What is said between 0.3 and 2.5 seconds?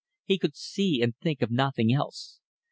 could see and think of nothing else.